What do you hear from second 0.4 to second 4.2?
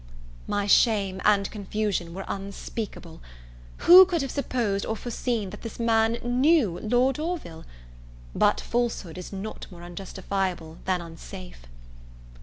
My shame and confusion were unspeakable. Who